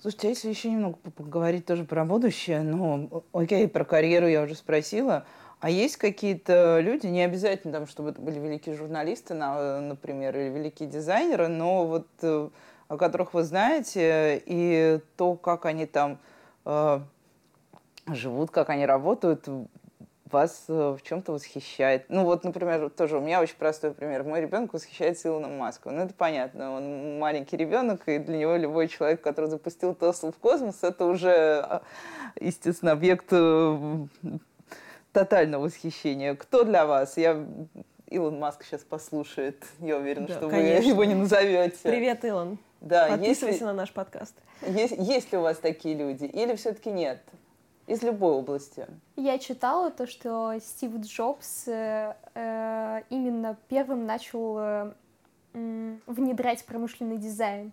[0.01, 4.55] Слушайте, а если еще немного поговорить тоже про будущее, ну, окей, про карьеру я уже
[4.55, 5.27] спросила,
[5.63, 10.89] а есть какие-то люди, не обязательно, там, чтобы это были великие журналисты, например, или великие
[10.89, 12.49] дизайнеры, но вот э,
[12.89, 16.19] о которых вы знаете, и то, как они там
[16.65, 16.99] э,
[18.09, 19.49] живут, как они работают,
[20.33, 22.07] вас э, в чем-то восхищает.
[22.09, 24.25] Ну вот, например, тоже у меня очень простой пример.
[24.25, 25.95] Мой ребенок восхищается Илоном Маском.
[25.95, 30.39] Ну это понятно, он маленький ребенок, и для него любой человек, который запустил Теслу в
[30.39, 31.83] космос, это уже,
[32.41, 33.33] естественно, объект
[35.13, 36.35] тотального восхищения.
[36.35, 37.17] Кто для вас?
[37.17, 37.47] Я
[38.09, 39.65] Илон Маск сейчас послушает.
[39.81, 40.83] Я уверена, да, что конечно.
[40.83, 41.79] вы его не назовете.
[41.83, 42.59] Привет, Илон.
[42.81, 44.35] Да, Подписывайся если, на наш подкаст.
[44.67, 46.25] Есть, есть ли у вас такие люди?
[46.25, 47.23] Или все-таки нет?
[47.87, 48.87] Из любой области.
[49.17, 54.93] Я читала то, что Стив Джобс э, э, именно первым начал э,
[55.53, 57.73] внедрять промышленный дизайн.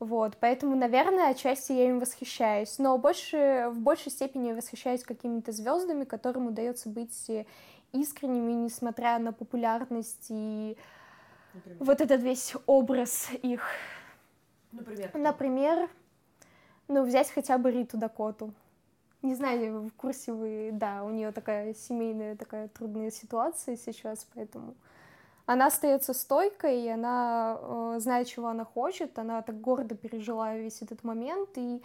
[0.00, 6.04] Вот, поэтому, наверное, отчасти я им восхищаюсь, но больше, в большей степени восхищаюсь какими-то звездами,
[6.04, 7.28] которым удается быть
[7.92, 10.76] искренними, несмотря на популярность и
[11.52, 11.76] Например?
[11.80, 13.62] вот этот весь образ их.
[14.70, 15.10] Например?
[15.14, 15.90] Например,
[16.86, 18.52] ну, взять хотя бы Риту Дакоту.
[19.22, 24.76] Не знаю, в курсе вы, да, у нее такая семейная, такая трудная ситуация сейчас, поэтому
[25.48, 30.82] она остается стойкой, и она э, знает, чего она хочет, она так гордо пережила весь
[30.82, 31.82] этот момент, и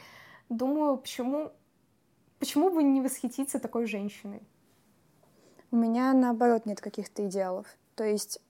[0.49, 1.49] думаю, почему,
[2.39, 4.41] почему бы не восхититься такой женщиной?
[5.71, 7.65] У меня, наоборот, нет каких-то идеалов.
[7.95, 8.41] То есть,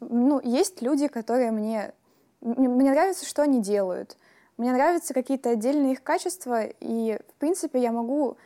[0.00, 1.92] ну, есть люди, которые мне...
[2.40, 4.16] Мне нравится, что они делают.
[4.56, 8.38] Мне нравятся какие-то отдельные их качества, и, в принципе, я могу,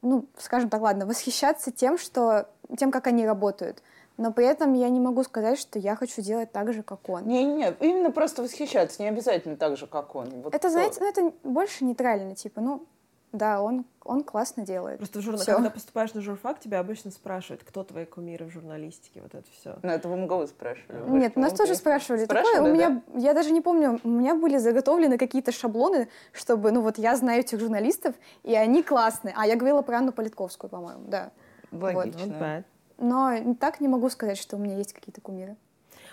[0.00, 3.82] ну, скажем так, ладно, восхищаться тем, что, тем, как они работают.
[4.16, 7.26] Но при этом я не могу сказать, что я хочу делать так же, как он.
[7.26, 10.28] Не-не, именно просто восхищаться, не обязательно так же, как он.
[10.42, 10.70] Вот это, то.
[10.70, 12.86] знаете, ну, это больше нейтрально, типа, ну,
[13.32, 14.98] да, он, он классно делает.
[14.98, 19.20] Просто в журнал, когда поступаешь на журфак, тебя обычно спрашивают, кто твои кумиры в журналистике,
[19.20, 19.76] вот это все.
[19.82, 21.10] Ну, это в МГУ спрашивали.
[21.10, 22.24] Нет, нас тоже спрашивали.
[22.24, 22.70] спрашивали Такое, да?
[22.70, 26.96] у меня, я даже не помню, у меня были заготовлены какие-то шаблоны, чтобы, ну вот
[26.96, 29.34] я знаю этих журналистов, и они классные.
[29.36, 31.30] А я говорила про Анну Политковскую, по-моему, да.
[31.72, 32.34] Логично.
[32.38, 32.75] Вот.
[32.98, 35.56] Но так не могу сказать, что у меня есть какие-то кумиры.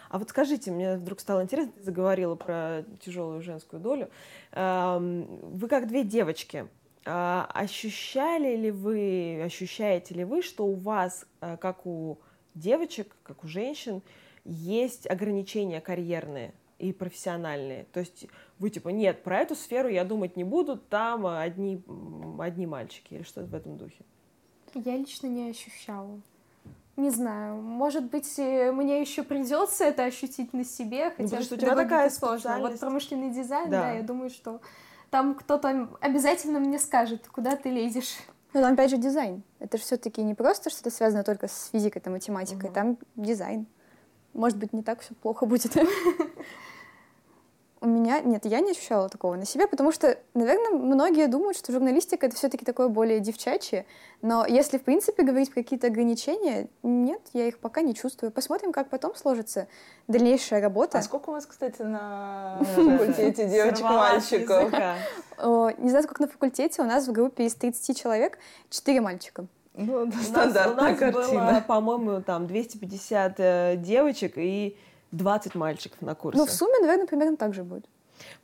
[0.09, 4.09] А вот скажите, мне вдруг стало интересно, ты заговорила про тяжелую женскую долю.
[4.51, 6.67] Вы как две девочки,
[7.05, 12.19] а, ощущали ли вы, ощущаете ли вы, что у вас, а, как у
[12.55, 14.01] девочек, как у женщин,
[14.45, 17.85] есть ограничения карьерные и профессиональные?
[17.91, 21.83] То есть вы типа, нет, про эту сферу я думать не буду, там одни,
[22.39, 24.05] одни мальчики или что-то в этом духе?
[24.73, 26.21] Я лично не ощущала.
[26.95, 31.55] Не знаю, может быть, мне еще придется это ощутить на себе, ну, хотя ну, что
[31.55, 32.59] у тебя такая сложно.
[32.59, 33.81] Вот промышленный дизайн, да.
[33.81, 34.61] да, я думаю, что
[35.09, 38.17] там кто-то обязательно мне скажет, куда ты лезешь.
[38.53, 39.41] Ну, там опять же дизайн.
[39.59, 42.75] Это же все-таки не просто что-то связано только с физикой, там, математикой, угу.
[42.75, 43.65] там дизайн.
[44.33, 45.75] Может быть, не так все плохо будет.
[47.83, 51.73] у меня нет, я не ощущала такого на себе, потому что, наверное, многие думают, что
[51.73, 53.85] журналистика это все-таки такое более девчачье,
[54.21, 58.31] но если, в принципе, говорить про какие-то ограничения, нет, я их пока не чувствую.
[58.31, 59.67] Посмотрим, как потом сложится
[60.07, 60.97] дальнейшая работа.
[60.97, 64.71] А сколько у вас, кстати, на факультете девочек-мальчиков?
[64.71, 69.45] Не знаю, сколько на факультете, у нас в группе из 30 человек 4 мальчика.
[69.73, 71.63] Ну, стандартная картина.
[71.67, 74.77] по-моему, там 250 э, девочек и
[75.13, 76.39] 20 мальчиков на курсе.
[76.39, 77.85] Ну, в сумме, наверное, примерно так же будет.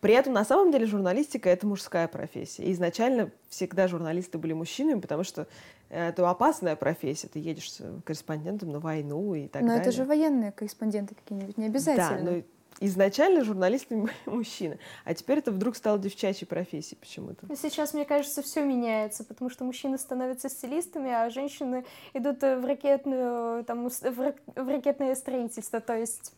[0.02, 2.64] При этом, на самом деле, журналистика— это мужская профессия.
[2.64, 5.48] И изначально всегда журналисты были мужчинами, потому что
[5.90, 7.28] это опасная профессия.
[7.28, 9.84] Ты едешь корреспондентом на войну и так Но далее.
[9.84, 12.24] Но это же военные корреспонденты какие-нибудь, не обязательно.
[12.24, 12.44] Да, но
[12.82, 17.46] изначально журналисты мужчины, а теперь это вдруг стало девчачьей профессией почему-то.
[17.48, 22.66] Ну, сейчас, мне кажется, все меняется, потому что мужчины становятся стилистами, а женщины идут в
[22.66, 26.34] ракетную, там, в ракетное строительство, то есть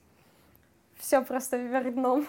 [1.02, 2.28] все просто вверх дном.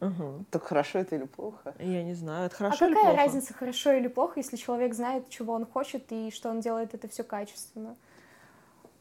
[0.00, 0.44] Угу.
[0.50, 1.74] Так хорошо это или плохо?
[1.78, 3.24] Я не знаю, это а хорошо а или какая плохо?
[3.24, 7.08] разница, хорошо или плохо, если человек знает, чего он хочет и что он делает это
[7.08, 7.96] все качественно?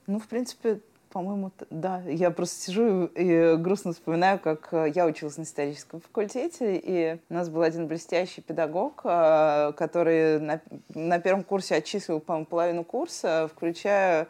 [0.06, 2.02] Ну, в принципе, по-моему, да.
[2.06, 7.34] Я просто сижу и грустно вспоминаю, как э, я училась на историческом факультете, и у
[7.34, 10.62] нас был один блестящий педагог, э, который на,
[10.94, 14.28] на первом курсе отчислил, по-моему, половину курса, включая а,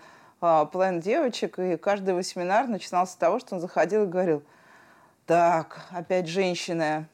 [0.72, 4.44] план девочек, и каждый его семинар начинался с того, что он заходил и говорил,
[5.26, 7.08] так, опять женщины,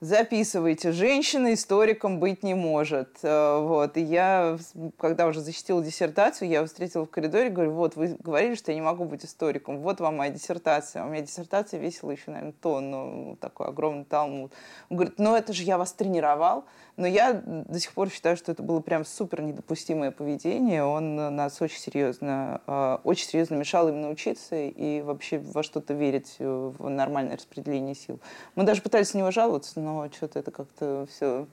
[0.00, 3.18] записывайте, женщина историком быть не может.
[3.22, 3.96] Э, вот.
[3.96, 4.58] И я,
[4.98, 8.82] когда уже защитила диссертацию, я встретила в коридоре, говорю, вот, вы говорили, что я не
[8.82, 11.04] могу быть историком, вот вам моя диссертация.
[11.04, 14.52] У меня диссертация весила еще, наверное, тонну, такой огромный талмуд.
[14.90, 16.64] Он говорит, ну это же я вас тренировал.
[16.96, 20.82] Но я до сих пор считаю, что это было прям супер недопустимое поведение.
[20.82, 26.36] Он нас очень серьезно, э, очень серьезно мешал именно учиться и вообще во что-то верить
[26.38, 28.18] в нормальное распределение сил.
[28.54, 31.46] Мы даже пытались на него жаловаться, но что-то это как-то все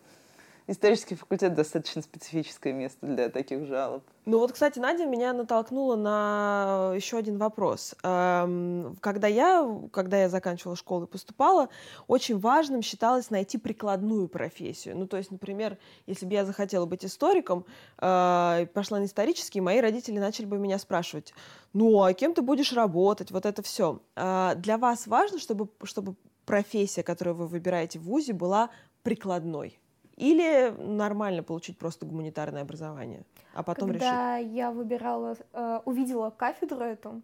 [0.68, 4.04] исторический факультет достаточно специфическое место для таких жалоб.
[4.26, 7.94] Ну вот, кстати, Надя меня натолкнула на еще один вопрос.
[8.04, 11.68] Эм, когда я, когда я заканчивала школу и поступала,
[12.08, 14.98] очень важным считалось найти прикладную профессию.
[14.98, 17.66] Ну, то есть, например, если бы я захотела быть историком,
[18.00, 21.34] э, пошла на исторический, мои родители начали бы меня спрашивать,
[21.74, 23.32] ну, а кем ты будешь работать?
[23.32, 24.00] Вот это все.
[24.16, 28.70] Э, для вас важно, чтобы, чтобы профессия, которую вы выбираете в ВУЗе, была
[29.04, 29.80] прикладной?
[30.16, 33.24] Или нормально получить просто гуманитарное образование,
[33.54, 34.12] а потом Когда решить?
[34.12, 37.22] Когда я выбирала, э, увидела кафедру эту,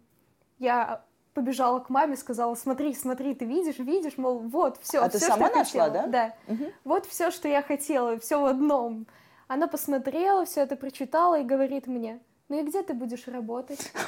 [0.58, 5.18] я побежала к маме, сказала, смотри, смотри, ты видишь, видишь, мол, вот, все, а все,
[5.18, 6.06] ты сама что нашла, хотела.
[6.06, 6.34] да?
[6.46, 6.52] Да.
[6.52, 6.64] Угу.
[6.84, 9.06] Вот все, что я хотела, все в одном.
[9.46, 13.92] Она посмотрела, все это прочитала и говорит мне, ну и где ты будешь работать?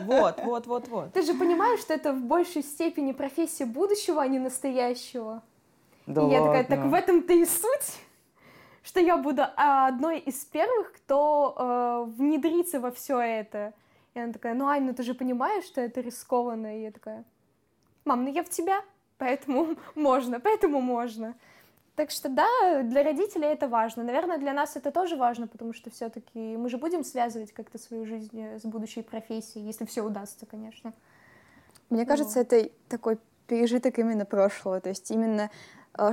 [0.00, 1.12] Вот, вот, вот, вот.
[1.14, 5.42] Ты же понимаешь, что это в большей степени профессия будущего, а не настоящего.
[6.06, 6.34] Да и ладно.
[6.34, 7.94] я такая, так в этом-то и суть
[8.84, 13.72] что я буду а, одной из первых, кто э, внедрится во все это.
[14.12, 16.78] И она такая, ну, Ань, ну ты же понимаешь, что это рискованно.
[16.78, 17.24] И я такая,
[18.04, 18.82] мам, ну я в тебя,
[19.18, 21.34] поэтому можно, поэтому можно.
[21.96, 24.02] Так что да, для родителей это важно.
[24.02, 28.04] Наверное, для нас это тоже важно, потому что все-таки мы же будем связывать как-то свою
[28.04, 30.92] жизнь с будущей профессией, если все удастся, конечно.
[31.90, 34.80] Мне кажется, это такой пережиток именно прошлого.
[34.80, 35.48] То есть именно э,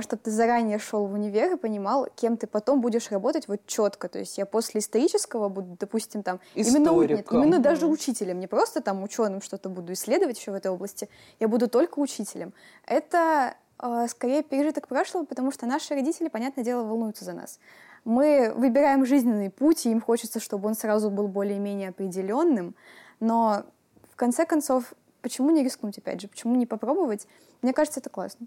[0.00, 4.08] чтобы ты заранее шел в универ и понимал, кем ты потом будешь работать вот четко.
[4.08, 8.80] То есть я после исторического буду, допустим, там именно, нет, именно даже учителем, не просто
[8.80, 11.08] там ученым что-то буду исследовать еще в этой области,
[11.40, 12.52] я буду только учителем.
[12.86, 17.58] Это э, скорее пережиток прошлого, потому что наши родители, понятное дело, волнуются за нас.
[18.04, 22.74] Мы выбираем жизненный путь, и им хочется, чтобы он сразу был более-менее определенным,
[23.20, 23.64] но
[24.10, 27.26] в конце концов почему не рискнуть, опять же, почему не попробовать?
[27.62, 28.46] Мне кажется, это классно.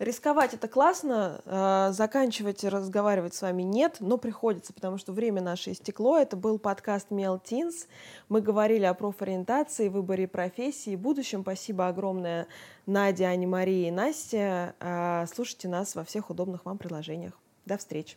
[0.00, 5.72] Рисковать это классно, э, заканчивать разговаривать с вами нет, но приходится, потому что время наше
[5.72, 6.16] истекло.
[6.16, 7.86] Это был подкаст Мел Teens.
[8.30, 11.42] Мы говорили о профориентации, выборе профессии, будущем.
[11.42, 12.46] Спасибо огромное
[12.86, 14.74] Наде, Ане, Марии и Насте.
[14.80, 17.34] Э, слушайте нас во всех удобных вам приложениях.
[17.66, 18.16] До встречи.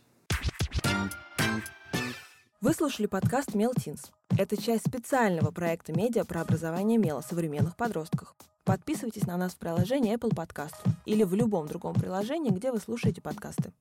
[2.62, 4.10] Вы слушали подкаст Мел Teens.
[4.38, 8.34] Это часть специального проекта медиа про образование МЕЛа современных подростках.
[8.64, 13.20] Подписывайтесь на нас в приложении Apple Podcast или в любом другом приложении, где вы слушаете
[13.20, 13.72] подкасты.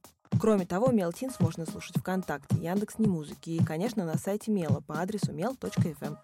[0.41, 5.31] Кроме того, Мелтинс можно слушать ВКонтакте, Яндекс Музыки и, конечно, на сайте Мела по адресу
[5.31, 6.17] mel.fm.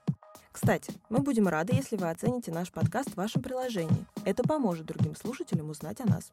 [0.51, 4.05] Кстати, мы будем рады, если вы оцените наш подкаст в вашем приложении.
[4.26, 6.30] Это поможет другим слушателям узнать о нас.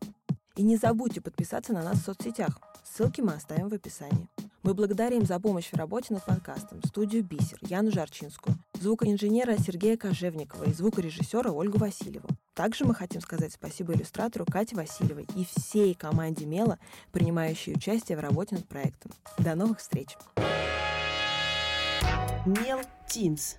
[0.56, 2.58] И не забудьте подписаться на нас в соцсетях.
[2.82, 4.28] Ссылки мы оставим в описании.
[4.66, 10.64] Мы благодарим за помощь в работе над подкастом студию «Бисер» Яну Жарчинскую, звукоинженера Сергея Кожевникова
[10.64, 12.26] и звукорежиссера Ольгу Васильеву.
[12.52, 16.80] Также мы хотим сказать спасибо иллюстратору Кате Васильевой и всей команде Мела,
[17.12, 19.12] принимающей участие в работе над проектом.
[19.38, 20.16] До новых встреч!
[22.44, 23.58] Мел Тинс.